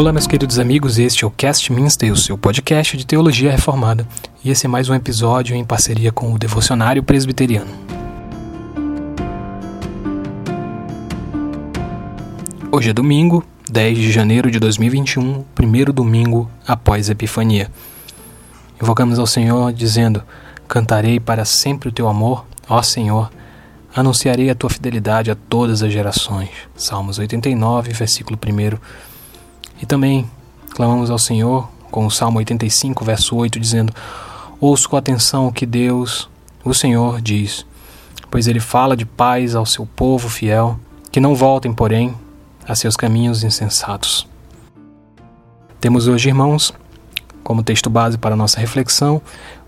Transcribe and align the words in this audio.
Olá, 0.00 0.14
meus 0.14 0.26
queridos 0.26 0.58
amigos, 0.58 0.98
este 0.98 1.24
é 1.24 1.26
o 1.26 1.30
Cast 1.30 1.70
Minster, 1.70 2.10
o 2.10 2.16
seu 2.16 2.38
podcast 2.38 2.96
de 2.96 3.04
teologia 3.04 3.50
reformada, 3.50 4.08
e 4.42 4.50
esse 4.50 4.64
é 4.64 4.68
mais 4.68 4.88
um 4.88 4.94
episódio 4.94 5.54
em 5.54 5.62
parceria 5.62 6.10
com 6.10 6.32
o 6.32 6.38
Devocionário 6.38 7.02
Presbiteriano. 7.02 7.70
Hoje 12.72 12.88
é 12.88 12.92
domingo, 12.94 13.44
10 13.70 13.98
de 13.98 14.10
janeiro 14.10 14.50
de 14.50 14.58
2021, 14.58 15.44
primeiro 15.54 15.92
domingo 15.92 16.50
após 16.66 17.10
Epifania. 17.10 17.70
Invocamos 18.82 19.18
ao 19.18 19.26
Senhor 19.26 19.70
dizendo: 19.70 20.22
Cantarei 20.66 21.20
para 21.20 21.44
sempre 21.44 21.90
o 21.90 21.92
teu 21.92 22.08
amor, 22.08 22.46
ó 22.66 22.80
Senhor, 22.80 23.30
anunciarei 23.94 24.48
a 24.48 24.54
tua 24.54 24.70
fidelidade 24.70 25.30
a 25.30 25.34
todas 25.34 25.82
as 25.82 25.92
gerações. 25.92 26.48
Salmos 26.74 27.18
89, 27.18 27.92
versículo 27.92 28.38
1. 28.42 28.78
E 29.80 29.86
também 29.86 30.28
clamamos 30.70 31.10
ao 31.10 31.18
Senhor 31.18 31.68
com 31.90 32.06
o 32.06 32.10
Salmo 32.10 32.38
85, 32.38 33.04
verso 33.04 33.36
8, 33.36 33.58
dizendo: 33.58 33.92
Ouço 34.60 34.88
com 34.88 34.96
atenção 34.96 35.46
o 35.46 35.52
que 35.52 35.66
Deus, 35.66 36.28
o 36.64 36.74
Senhor, 36.74 37.20
diz, 37.20 37.66
pois 38.30 38.46
ele 38.46 38.60
fala 38.60 38.96
de 38.96 39.04
paz 39.04 39.54
ao 39.54 39.66
seu 39.66 39.86
povo 39.86 40.28
fiel, 40.28 40.78
que 41.10 41.20
não 41.20 41.34
voltem, 41.34 41.72
porém, 41.72 42.14
a 42.66 42.74
seus 42.74 42.96
caminhos 42.96 43.42
insensatos. 43.42 44.28
Temos 45.80 46.06
hoje, 46.06 46.28
irmãos, 46.28 46.72
como 47.42 47.62
texto 47.62 47.88
base 47.88 48.18
para 48.18 48.36
nossa 48.36 48.60
reflexão, 48.60 49.20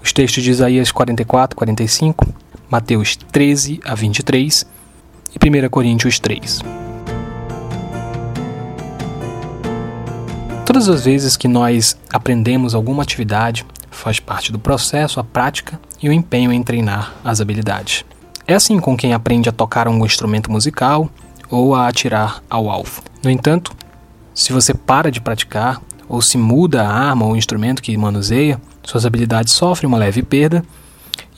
os 0.02 0.12
textos 0.12 0.42
de 0.44 0.50
Isaías 0.50 0.92
44, 0.92 1.56
45, 1.56 2.26
Mateus 2.70 3.16
13 3.16 3.80
a 3.84 3.94
23 3.94 4.66
e 5.34 5.64
1 5.66 5.68
Coríntios 5.68 6.18
3. 6.18 6.81
Todas 10.72 10.88
as 10.88 11.04
vezes 11.04 11.36
que 11.36 11.46
nós 11.46 11.98
aprendemos 12.10 12.74
alguma 12.74 13.02
atividade, 13.02 13.62
faz 13.90 14.18
parte 14.18 14.50
do 14.50 14.58
processo 14.58 15.20
a 15.20 15.22
prática 15.22 15.78
e 16.02 16.08
o 16.08 16.12
empenho 16.14 16.50
em 16.50 16.62
treinar 16.62 17.12
as 17.22 17.42
habilidades. 17.42 18.06
É 18.46 18.54
assim 18.54 18.80
com 18.80 18.96
quem 18.96 19.12
aprende 19.12 19.50
a 19.50 19.52
tocar 19.52 19.86
um 19.86 20.02
instrumento 20.06 20.50
musical 20.50 21.10
ou 21.50 21.74
a 21.74 21.88
atirar 21.88 22.42
ao 22.48 22.70
alvo. 22.70 23.02
No 23.22 23.28
entanto, 23.28 23.70
se 24.34 24.50
você 24.50 24.72
para 24.72 25.10
de 25.10 25.20
praticar 25.20 25.78
ou 26.08 26.22
se 26.22 26.38
muda 26.38 26.82
a 26.82 26.90
arma 26.90 27.26
ou 27.26 27.32
o 27.32 27.36
instrumento 27.36 27.82
que 27.82 27.94
manuseia, 27.94 28.58
suas 28.82 29.04
habilidades 29.04 29.52
sofrem 29.52 29.86
uma 29.86 29.98
leve 29.98 30.22
perda 30.22 30.64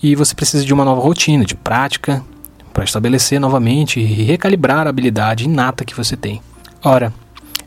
e 0.01 0.15
você 0.15 0.33
precisa 0.33 0.65
de 0.65 0.73
uma 0.73 0.85
nova 0.85 1.01
rotina 1.01 1.45
de 1.45 1.57
prática 1.57 2.25
para 2.73 2.85
estabelecer 2.85 3.41
novamente 3.41 3.99
e 3.99 4.05
recalibrar 4.05 4.87
a 4.87 4.91
habilidade 4.91 5.47
inata 5.47 5.85
que 5.85 5.97
você 5.97 6.17
tem. 6.17 6.41
Ora, 6.85 7.13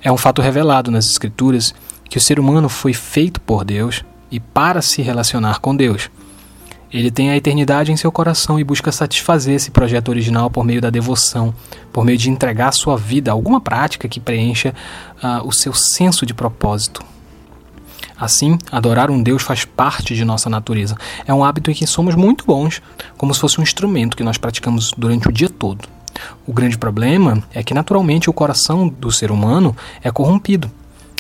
é 0.01 0.11
um 0.11 0.17
fato 0.17 0.41
revelado 0.41 0.91
nas 0.91 1.09
Escrituras 1.09 1.73
que 2.09 2.17
o 2.17 2.21
ser 2.21 2.39
humano 2.39 2.69
foi 2.69 2.93
feito 2.93 3.41
por 3.41 3.65
Deus 3.65 4.03
e 4.31 4.39
para 4.39 4.81
se 4.81 5.01
relacionar 5.01 5.59
com 5.59 5.75
Deus. 5.75 6.09
Ele 6.91 7.11
tem 7.11 7.29
a 7.29 7.35
eternidade 7.35 7.91
em 7.91 7.97
seu 7.97 8.11
coração 8.11 8.59
e 8.59 8.63
busca 8.63 8.91
satisfazer 8.93 9.55
esse 9.55 9.71
projeto 9.71 10.07
original 10.07 10.49
por 10.49 10.63
meio 10.63 10.79
da 10.79 10.89
devoção, 10.89 11.53
por 11.91 12.05
meio 12.05 12.17
de 12.17 12.29
entregar 12.29 12.71
sua 12.71 12.95
vida 12.95 13.29
a 13.29 13.33
alguma 13.33 13.59
prática 13.59 14.07
que 14.07 14.21
preencha 14.21 14.73
uh, 15.21 15.45
o 15.45 15.51
seu 15.51 15.73
senso 15.73 16.25
de 16.25 16.33
propósito. 16.33 17.03
Assim, 18.17 18.57
adorar 18.71 19.11
um 19.11 19.21
Deus 19.21 19.43
faz 19.43 19.65
parte 19.65 20.15
de 20.15 20.23
nossa 20.23 20.49
natureza. 20.49 20.95
É 21.25 21.33
um 21.33 21.43
hábito 21.43 21.69
em 21.69 21.73
que 21.73 21.85
somos 21.85 22.15
muito 22.15 22.45
bons, 22.45 22.81
como 23.17 23.33
se 23.33 23.39
fosse 23.39 23.59
um 23.59 23.63
instrumento 23.63 24.15
que 24.15 24.23
nós 24.23 24.37
praticamos 24.37 24.91
durante 24.97 25.27
o 25.27 25.31
dia 25.31 25.49
todo. 25.49 25.96
O 26.45 26.53
grande 26.53 26.77
problema 26.77 27.43
é 27.53 27.61
que, 27.63 27.73
naturalmente, 27.73 28.29
o 28.29 28.33
coração 28.33 28.87
do 28.87 29.11
ser 29.11 29.31
humano 29.31 29.75
é 30.01 30.11
corrompido. 30.11 30.71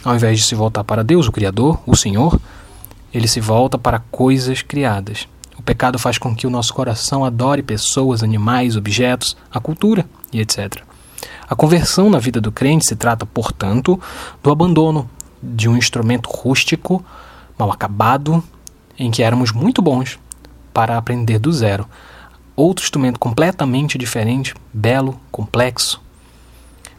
Ao 0.03 0.15
invés 0.15 0.39
de 0.39 0.45
se 0.45 0.55
voltar 0.55 0.83
para 0.83 1.03
Deus, 1.03 1.27
o 1.27 1.31
Criador, 1.31 1.79
o 1.85 1.95
Senhor, 1.95 2.39
ele 3.13 3.27
se 3.27 3.39
volta 3.39 3.77
para 3.77 3.99
coisas 3.99 4.61
criadas. 4.61 5.27
O 5.57 5.61
pecado 5.61 5.97
faz 5.97 6.17
com 6.17 6.35
que 6.35 6.45
o 6.45 6.49
nosso 6.49 6.73
coração 6.73 7.25
adore 7.25 7.61
pessoas, 7.61 8.23
animais, 8.23 8.75
objetos, 8.75 9.35
a 9.51 9.59
cultura 9.59 10.05
e 10.31 10.39
etc. 10.39 10.81
A 11.49 11.55
conversão 11.55 12.09
na 12.09 12.19
vida 12.19 12.39
do 12.39 12.51
crente 12.51 12.85
se 12.85 12.95
trata, 12.95 13.25
portanto, 13.25 13.99
do 14.43 14.51
abandono 14.51 15.09
de 15.41 15.67
um 15.67 15.75
instrumento 15.75 16.29
rústico, 16.29 17.03
mal 17.57 17.71
acabado, 17.71 18.43
em 18.99 19.09
que 19.09 19.23
éramos 19.23 19.51
muito 19.51 19.81
bons, 19.81 20.19
para 20.73 20.97
aprender 20.97 21.39
do 21.39 21.51
zero 21.51 21.87
outro 22.57 22.83
instrumento 22.83 23.19
completamente 23.19 23.99
diferente, 23.99 24.55
belo, 24.73 25.19
complexo. 25.31 26.01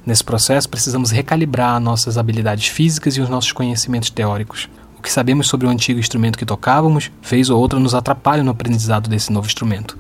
Nesse 0.07 0.23
processo, 0.23 0.69
precisamos 0.69 1.11
recalibrar 1.11 1.81
nossas 1.81 2.17
habilidades 2.17 2.69
físicas 2.69 3.17
e 3.17 3.21
os 3.21 3.29
nossos 3.29 3.51
conhecimentos 3.51 4.09
teóricos. 4.09 4.69
O 4.97 5.03
que 5.03 5.13
sabemos 5.13 5.49
sobre 5.49 5.67
o 5.67 5.71
antigo 5.71 5.99
instrumento 5.99 6.39
que 6.39 6.47
tocávamos, 6.47 7.11
vez 7.21 7.51
ou 7.51 7.61
outra, 7.61 7.79
nos 7.79 7.95
atrapalha 7.95 8.45
no 8.45 8.53
aprendizado 8.53 9.11
desse 9.11 9.33
novo 9.33 9.49
instrumento. 9.49 9.99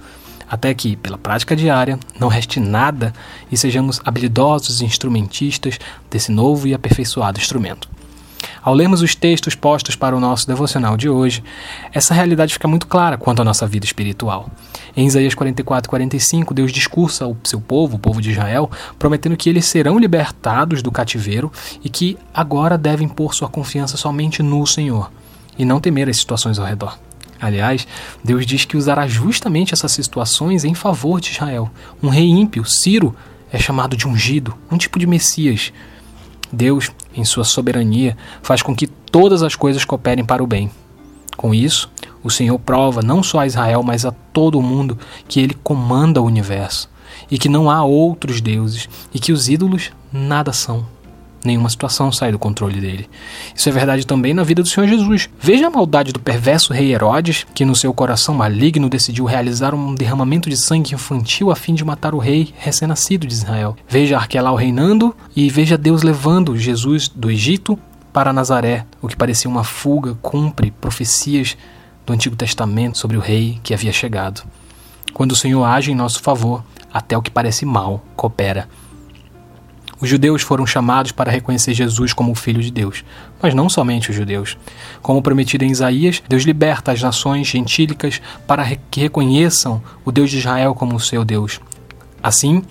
Até 0.49 0.73
que, 0.73 0.97
pela 0.97 1.19
prática 1.19 1.55
diária, 1.55 1.99
não 2.19 2.29
reste 2.29 2.59
nada 2.59 3.13
e 3.51 3.57
sejamos 3.57 4.01
habilidosos 4.05 4.81
instrumentistas 4.81 5.79
desse 6.09 6.31
novo 6.31 6.67
e 6.69 6.73
aperfeiçoado 6.73 7.39
instrumento. 7.39 7.89
Ao 8.63 8.75
lermos 8.75 9.03
os 9.03 9.15
textos 9.15 9.55
postos 9.55 9.97
para 9.97 10.17
o 10.17 10.21
nosso 10.21 10.47
devocional 10.47 10.97
de 10.97 11.09
hoje, 11.09 11.43
essa 11.93 12.15
realidade 12.15 12.53
fica 12.53 12.69
muito 12.69 12.87
clara 12.87 13.17
quanto 13.17 13.43
à 13.43 13.45
nossa 13.45 13.67
vida 13.67 13.87
espiritual. 13.87 14.51
Em 14.97 15.07
Isaías 15.07 15.35
44 15.35 15.89
e 15.89 15.91
45, 15.91 16.55
Deus 16.55 16.73
discursa 16.73 17.25
ao 17.25 17.37
seu 17.45 17.61
povo, 17.61 17.97
o 17.97 17.99
povo 17.99 18.21
de 18.21 18.31
Israel, 18.31 18.71
prometendo 18.99 19.37
que 19.37 19.49
eles 19.49 19.65
serão 19.65 19.99
libertados 19.99 20.83
do 20.83 20.91
cativeiro 20.91 21.53
e 21.83 21.89
que 21.89 22.19
agora 22.35 22.77
devem 22.77 23.09
pôr 23.09 23.35
sua 23.35 23.49
confiança 23.49 23.97
somente 23.97 24.43
no 24.43 24.67
Senhor 24.67 25.11
e 25.59 25.65
não 25.65 25.81
temer 25.81 26.09
as 26.09 26.17
situações 26.17 26.59
ao 26.59 26.67
redor. 26.67 26.99
Aliás, 27.41 27.87
Deus 28.23 28.45
diz 28.45 28.65
que 28.65 28.77
usará 28.77 29.07
justamente 29.07 29.73
essas 29.73 29.93
situações 29.93 30.65
em 30.65 30.75
favor 30.75 31.21
de 31.21 31.31
Israel. 31.31 31.71
Um 32.03 32.09
rei 32.09 32.27
ímpio, 32.29 32.65
Ciro, 32.65 33.15
é 33.53 33.59
chamado 33.59 33.97
de 33.97 34.07
ungido, 34.07 34.55
um 34.71 34.77
tipo 34.77 34.99
de 34.99 35.07
Messias. 35.07 35.73
Deus, 36.53 36.91
em 37.15 37.25
sua 37.25 37.45
soberania, 37.45 38.17
faz 38.43 38.63
com 38.63 38.75
que 38.75 38.87
todas 38.87 39.43
as 39.43 39.55
coisas 39.55 39.85
cooperem 39.85 40.25
para 40.25 40.43
o 40.43 40.47
bem. 40.47 40.71
Com 41.37 41.55
isso, 41.55 41.91
o 42.23 42.31
Senhor 42.31 42.59
prova 42.59 43.03
não 43.03 43.23
só 43.23 43.41
a 43.41 43.47
Israel, 43.47 43.83
mas 43.83 44.05
a 44.05 44.11
todo 44.11 44.59
o 44.59 44.63
mundo 44.63 44.99
que 45.29 45.41
ele 45.41 45.55
comanda 45.63 46.21
o 46.21 46.27
universo 46.27 46.91
e 47.31 47.39
que 47.39 47.49
não 47.49 47.71
há 47.71 47.85
outros 47.85 48.41
deuses 48.41 48.89
e 49.15 49.19
que 49.19 49.33
os 49.33 49.49
ídolos 49.49 49.91
nada 50.13 50.53
são. 50.53 50.87
Nenhuma 51.49 51.71
situação 51.71 52.13
sai 52.13 52.31
do 52.31 52.39
controle 52.39 52.79
dele. 52.79 53.09
Isso 53.55 53.71
é 53.71 53.73
verdade 53.73 54.07
também 54.07 54.35
na 54.35 54.43
vida 54.43 54.63
do 54.63 54.69
Senhor 54.69 54.87
Jesus. 54.87 55.31
Veja 55.41 55.69
a 55.69 55.71
maldade 55.71 56.13
do 56.13 56.21
perverso 56.21 56.75
rei 56.75 56.93
Herodes, 56.93 57.47
que 57.55 57.65
no 57.65 57.75
seu 57.75 57.95
coração 57.95 58.35
maligno 58.35 58.87
decidiu 58.87 59.25
realizar 59.25 59.75
um 59.75 59.95
derramamento 59.95 60.51
de 60.51 60.59
sangue 60.59 60.95
infantil 60.95 61.51
a 61.51 61.57
fim 61.57 61.75
de 61.75 61.83
matar 61.83 62.15
o 62.15 62.19
rei 62.19 62.53
recém-nascido 62.59 63.27
de 63.27 63.33
Israel. 63.33 63.75
Veja 63.89 64.19
Arquelau 64.19 64.57
reinando 64.57 65.17
e 65.35 65.49
veja 65.49 65.79
Deus 65.79 66.03
levando 66.03 66.55
Jesus 66.55 67.09
do 67.09 67.31
Egito 67.31 67.79
para 68.13 68.31
Nazaré, 68.31 68.85
o 69.01 69.09
que 69.09 69.17
parecia 69.17 69.51
uma 69.51 69.65
fuga, 69.65 70.19
cumpre 70.21 70.71
profecias 70.71 71.57
do 72.05 72.13
Antigo 72.13 72.37
Testamento 72.37 72.99
sobre 72.99 73.17
o 73.17 73.21
rei 73.21 73.59
que 73.63 73.73
havia 73.73 73.91
chegado. 73.91 74.43
Quando 75.15 75.33
o 75.33 75.37
Senhor 75.37 75.65
age 75.65 75.91
em 75.91 75.95
nosso 75.95 76.21
favor, 76.21 76.63
até 76.93 77.17
o 77.17 77.23
que 77.23 77.31
parece 77.31 77.65
mal 77.65 78.05
coopera. 78.15 78.69
Os 80.01 80.09
judeus 80.09 80.43
foram 80.43 80.65
chamados 80.65 81.11
para 81.11 81.31
reconhecer 81.31 81.75
Jesus 81.75 82.13
como 82.13 82.31
o 82.31 82.35
Filho 82.37 82.63
de 82.63 82.71
Deus, 82.71 83.05
mas 83.43 83.53
não 83.53 83.69
somente 83.69 84.11
os 84.11 84.17
judeus. 84.17 84.57
Como 85.03 85.21
prometido 85.21 85.65
em 85.65 85.73
Isaías, 85.73 86.23
Deus 86.29 86.45
liberta 86.45 86.93
as 86.93 87.03
nações 87.03 87.49
gentílicas 87.49 88.21
para 88.47 88.65
que 88.91 89.01
reconheçam 89.01 89.83
o 90.05 90.13
Deus 90.13 90.31
de 90.31 90.39
Israel 90.39 90.73
como 90.73 90.95
o 90.95 91.01
seu 91.01 91.25
Deus. 91.25 91.61
Assim, 92.23 92.63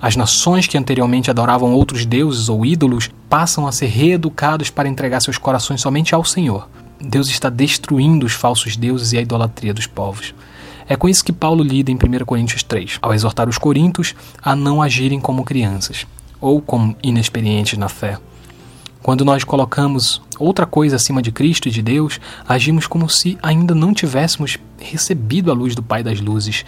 as 0.00 0.16
nações 0.16 0.66
que 0.66 0.76
anteriormente 0.76 1.30
adoravam 1.30 1.72
outros 1.72 2.04
deuses 2.04 2.48
ou 2.48 2.66
ídolos 2.66 3.08
passam 3.28 3.68
a 3.68 3.72
ser 3.72 3.86
reeducados 3.86 4.68
para 4.68 4.88
entregar 4.88 5.20
seus 5.20 5.38
corações 5.38 5.80
somente 5.80 6.16
ao 6.16 6.24
Senhor. 6.24 6.68
Deus 7.00 7.28
está 7.28 7.48
destruindo 7.48 8.26
os 8.26 8.32
falsos 8.32 8.76
deuses 8.76 9.12
e 9.12 9.18
a 9.18 9.22
idolatria 9.22 9.72
dos 9.72 9.86
povos. 9.86 10.34
É 10.88 10.96
com 10.96 11.08
isso 11.08 11.24
que 11.24 11.32
Paulo 11.32 11.62
lida 11.62 11.92
em 11.92 11.94
1 11.94 12.24
Coríntios 12.24 12.64
3, 12.64 12.98
ao 13.00 13.14
exortar 13.14 13.48
os 13.48 13.56
coríntios 13.56 14.16
a 14.42 14.56
não 14.56 14.82
agirem 14.82 15.20
como 15.20 15.44
crianças 15.44 16.04
ou 16.42 16.60
como 16.60 16.94
inexperientes 17.02 17.78
na 17.78 17.88
fé. 17.88 18.18
Quando 19.02 19.24
nós 19.24 19.42
colocamos 19.42 20.20
outra 20.38 20.66
coisa 20.66 20.96
acima 20.96 21.22
de 21.22 21.32
Cristo 21.32 21.68
e 21.68 21.70
de 21.72 21.80
Deus, 21.80 22.20
agimos 22.46 22.86
como 22.86 23.08
se 23.08 23.38
ainda 23.42 23.74
não 23.74 23.94
tivéssemos 23.94 24.58
recebido 24.78 25.50
a 25.50 25.54
luz 25.54 25.74
do 25.74 25.82
Pai 25.82 26.02
das 26.02 26.20
luzes. 26.20 26.64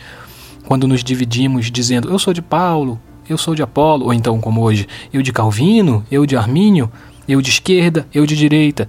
Quando 0.67 0.89
nos 0.89 1.05
dividimos 1.05 1.71
dizendo 1.71 2.09
eu 2.09 2.19
sou 2.19 2.33
de 2.33 2.41
Paulo, 2.41 2.99
eu 3.29 3.37
sou 3.37 3.55
de 3.55 3.63
Apolo, 3.63 4.07
ou 4.07 4.15
então 4.15 4.41
como 4.41 4.63
hoje, 4.63 4.87
eu 5.13 5.23
de 5.23 5.33
Calvino, 5.33 6.05
eu 6.11 6.25
de 6.27 6.37
Armínio, 6.37 6.91
eu 7.27 7.41
de 7.41 7.51
esquerda, 7.51 8.07
eu 8.13 8.27
de 8.27 8.37
direita, 8.37 8.89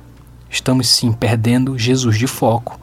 estamos 0.49 0.89
sim 0.89 1.11
perdendo 1.11 1.77
Jesus 1.77 2.17
de 2.17 2.27
foco. 2.27 2.79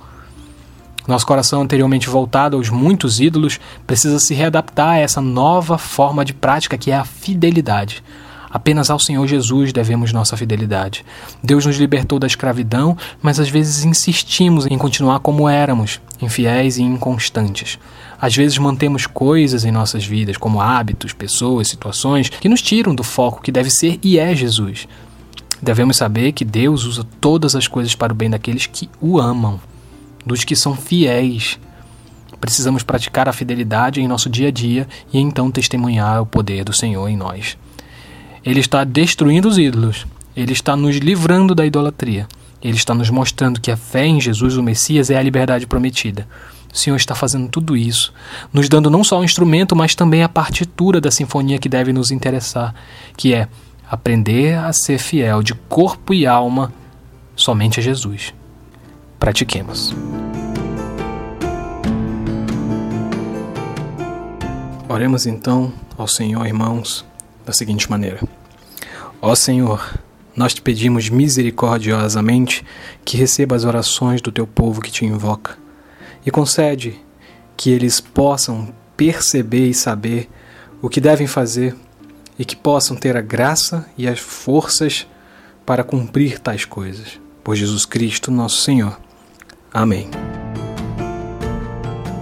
Nosso 1.07 1.27
coração, 1.27 1.63
anteriormente 1.63 2.09
voltado 2.09 2.57
aos 2.57 2.71
muitos 2.71 3.21
ídolos, 3.21 3.59
precisa 3.87 4.19
se 4.19 4.35
readaptar 4.35 4.91
a 4.91 4.99
essa 4.99 5.21
nova 5.21 5.77
forma 5.77 6.25
de 6.25 6.33
prática 6.33 6.79
que 6.79 6.91
é 6.91 6.97
a 6.97 7.05
fidelidade. 7.05 8.03
Apenas 8.53 8.91
ao 8.91 8.99
Senhor 8.99 9.27
Jesus 9.27 9.73
devemos 9.73 10.13
nossa 10.13 10.37
fidelidade. 10.37 11.05
Deus 11.43 11.65
nos 11.65 11.79
libertou 11.79 12.19
da 12.19 12.27
escravidão, 12.27 12.97
mas 13.23 13.41
às 13.41 13.49
vezes 13.49 13.85
insistimos 13.85 14.67
em 14.67 14.77
continuar 14.77 15.21
como 15.21 15.49
éramos, 15.49 16.01
infiéis 16.21 16.77
e 16.77 16.83
inconstantes. 16.83 17.79
Às 18.21 18.37
vezes 18.37 18.59
mantemos 18.59 19.07
coisas 19.07 19.65
em 19.65 19.73
nossas 19.73 20.05
vidas, 20.05 20.37
como 20.37 20.61
hábitos, 20.61 21.15
pessoas, 21.15 21.67
situações, 21.67 22.29
que 22.29 22.49
nos 22.49 22.61
tiram 22.61 22.95
do 22.95 23.03
foco 23.03 23.41
que 23.43 23.51
deve 23.51 23.71
ser 23.71 23.99
e 24.03 24.19
é 24.19 24.35
Jesus. 24.35 24.87
Devemos 25.61 25.97
saber 25.97 26.33
que 26.33 26.45
Deus 26.45 26.85
usa 26.85 27.07
todas 27.21 27.57
as 27.57 27.67
coisas 27.67 27.95
para 27.95 28.13
o 28.13 28.17
bem 28.17 28.29
daqueles 28.29 28.67
que 28.67 28.91
o 29.01 29.19
amam, 29.19 29.59
dos 30.25 30.45
que 30.45 30.57
são 30.57 30.77
fiéis. 30.77 31.59
Precisamos 32.41 32.83
praticar 32.83 33.29
a 33.29 33.33
fidelidade 33.33 34.01
em 34.01 34.09
nosso 34.09 34.29
dia 34.29 34.49
a 34.49 34.51
dia 34.51 34.89
e 35.13 35.19
então 35.19 35.51
testemunhar 35.51 36.21
o 36.21 36.27
poder 36.27 36.65
do 36.65 36.73
Senhor 36.73 37.09
em 37.09 37.17
nós. 37.17 37.57
Ele 38.45 38.61
está 38.61 38.83
destruindo 38.83 39.49
os 39.49 39.59
ídolos, 39.59 40.07
ele 40.37 40.53
está 40.53 40.75
nos 40.75 40.97
livrando 40.97 41.55
da 41.55 41.65
idolatria. 41.65 42.27
Ele 42.63 42.77
está 42.77 42.95
nos 42.95 43.11
mostrando 43.11 43.61
que 43.61 43.73
a 43.73 43.77
fé 43.77 44.07
em 44.07 44.21
Jesus, 44.21 44.57
o 44.57 44.63
Messias, 44.63 45.11
é 45.11 45.17
a 45.17 45.23
liberdade 45.23 45.67
prometida. 45.67 46.29
O 46.73 46.79
Senhor 46.79 46.97
está 46.97 47.15
fazendo 47.15 47.49
tudo 47.49 47.77
isso, 47.77 48.15
nos 48.53 48.69
dando 48.69 48.89
não 48.89 49.05
só 49.05 49.21
o 49.21 49.25
instrumento, 49.25 49.77
mas 49.77 49.95
também 49.95 50.23
a 50.23 50.29
partitura 50.29 51.01
da 51.01 51.11
sinfonia 51.11 51.59
que 51.59 51.69
deve 51.69 51.93
nos 51.93 52.11
interessar, 52.11 52.75
que 53.17 53.35
é 53.35 53.49
aprender 53.91 54.57
a 54.57 54.73
ser 54.73 54.99
fiel 54.99 55.43
de 55.43 55.55
corpo 55.55 56.15
e 56.15 56.27
alma 56.27 56.73
somente 57.37 57.81
a 57.81 57.83
Jesus. 57.83 58.33
Pratiquemos. 59.23 59.95
Oremos 64.89 65.27
então 65.27 65.73
ao 65.97 66.09
Senhor, 66.09 66.45
irmãos, 66.45 67.07
da 67.47 67.53
seguinte 67.53 67.89
maneira: 67.89 68.19
Ó 69.21 69.33
Senhor, 69.37 69.97
nós 70.35 70.53
te 70.53 70.61
pedimos 70.61 71.09
misericordiosamente 71.09 72.65
que 73.05 73.17
receba 73.17 73.55
as 73.55 73.65
orações 73.65 74.21
do 74.21 74.33
teu 74.33 74.45
povo 74.45 74.81
que 74.81 74.91
te 74.91 75.05
invoca 75.05 75.57
e 76.27 76.31
concede 76.33 76.99
que 77.57 77.71
eles 77.71 78.01
possam 78.01 78.75
perceber 78.97 79.69
e 79.69 79.75
saber 79.75 80.29
o 80.83 80.89
que 80.89 81.01
devem 81.01 81.29
fazer 81.29 81.77
e 82.37 82.45
que 82.45 82.57
possam 82.57 82.97
ter 82.97 83.17
a 83.17 83.21
graça 83.21 83.89
e 83.97 84.09
as 84.09 84.19
forças 84.19 85.07
para 85.65 85.85
cumprir 85.85 86.41
tais 86.41 86.65
coisas. 86.65 87.21
Por 87.45 87.55
Jesus 87.55 87.87
Cristo, 87.87 88.29
nosso 88.29 88.63
Senhor. 88.63 88.99
Amém. 89.73 90.09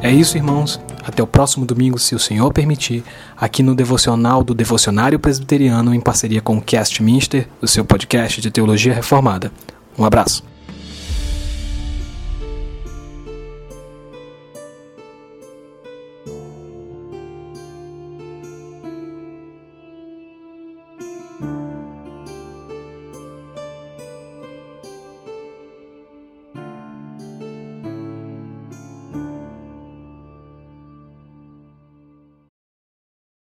É 0.03 0.11
isso, 0.11 0.37
irmãos. 0.37 0.81
Até 1.05 1.23
o 1.23 1.27
próximo 1.27 1.65
domingo, 1.67 1.99
se 1.99 2.15
o 2.15 2.19
Senhor 2.19 2.53
permitir, 2.53 3.03
aqui 3.37 3.63
no 3.63 3.75
devocional 3.75 4.45
do 4.45 4.55
Devocionário 4.55 5.19
Presbiteriano, 5.19 5.95
em 5.95 6.01
parceria 6.01 6.41
com 6.41 6.59
o 6.59 6.63
Cast 6.63 7.03
Minster, 7.03 7.49
o 7.61 7.67
seu 7.67 7.85
podcast 7.85 8.41
de 8.41 8.51
teologia 8.51 8.95
reformada. 8.95 9.51
Um 9.99 10.05
abraço. 10.05 10.45